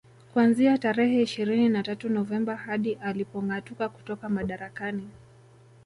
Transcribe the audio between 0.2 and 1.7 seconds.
Kuanzia tarehe ishirini